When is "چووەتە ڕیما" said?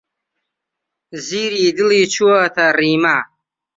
2.13-3.17